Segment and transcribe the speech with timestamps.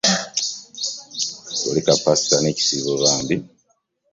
[1.61, 3.35] Kulika Paska n'Ekisiiibo bambi.